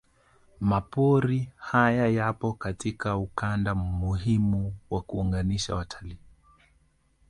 [0.59, 6.17] Mapori haya yapo katika ukanda muhimu wa kuunganisha watalii